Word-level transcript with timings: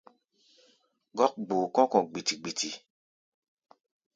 Gɔ́k 1.17 1.33
gboo 1.45 1.65
kɔ́ 1.75 1.85
kɔ̧ 1.91 2.01
gbiti-gbiti. 2.09 2.69